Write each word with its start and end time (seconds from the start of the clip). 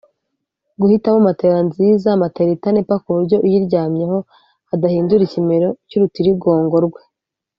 Guhitamo 0.79 1.19
matera 1.27 1.57
nziza(matera 1.67 2.49
itanepa 2.57 2.95
kuburyo 3.03 3.35
uyiryamyeho 3.45 4.17
adahindura 4.73 5.21
ikimero 5.27 5.67
cy’urutirigongo 5.87 6.77
rwe) 6.85 7.01